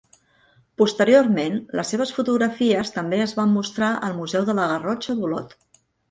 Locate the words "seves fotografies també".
1.93-3.19